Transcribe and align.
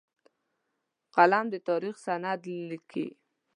قلم 1.15 1.45
د 1.53 1.55
تاریخ 1.67 1.95
سند 2.05 2.41
لیکي 2.69 3.07